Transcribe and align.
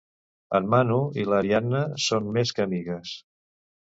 En 0.59 0.69
Manu 0.73 0.97
i 1.23 1.27
l'Ariadna 1.33 1.81
són 2.07 2.33
més 2.39 2.55
que 2.57 2.67
amigues. 2.69 3.13